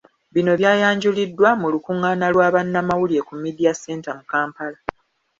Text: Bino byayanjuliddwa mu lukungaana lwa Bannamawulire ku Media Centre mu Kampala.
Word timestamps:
Bino 0.33 0.51
byayanjuliddwa 0.59 1.49
mu 1.61 1.67
lukungaana 1.73 2.25
lwa 2.33 2.47
Bannamawulire 2.53 3.21
ku 3.27 3.33
Media 3.43 3.71
Centre 3.83 4.15
mu 4.19 4.23
Kampala. 4.31 4.77